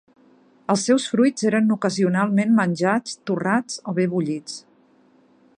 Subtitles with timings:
[0.73, 4.61] Els seus fruits eren ocasionalment menjats, torrats o bé bullits.